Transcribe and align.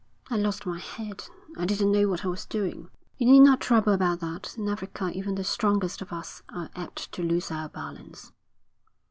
'I 0.31 0.37
lost 0.37 0.65
my 0.65 0.79
head. 0.79 1.25
I 1.59 1.65
didn't 1.67 1.91
know 1.91 2.07
what 2.07 2.25
I 2.25 2.27
was 2.27 2.47
doing.' 2.47 2.89
'You 3.19 3.27
need 3.27 3.41
not 3.41 3.61
trouble 3.61 3.93
about 3.93 4.19
that. 4.21 4.57
In 4.57 4.67
Africa 4.67 5.11
even 5.13 5.35
the 5.35 5.43
strongest 5.43 6.01
of 6.01 6.11
us 6.11 6.41
are 6.49 6.71
apt 6.75 7.11
to 7.11 7.21
lose 7.21 7.51
our 7.51 7.69
balance.' 7.69 8.31